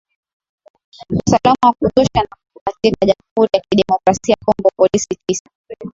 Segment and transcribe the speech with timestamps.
[1.13, 5.43] usalama wa kutosha na katika jamhuri ya kidemokrasia congo polisi tisa